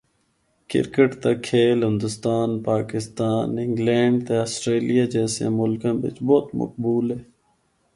[0.69, 7.19] کرکٹ دا کھیل ہندوستان، پاکستان، انگلینڈ تے آسٹریلیا جیسیاں ملکاں بچ بہت مقبول اے۔